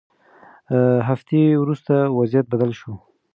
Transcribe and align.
هفتې 1.09 1.41
وروسته 1.61 1.93
وضعیت 2.19 2.45
بدل 2.53 2.71
شو. 2.79 2.93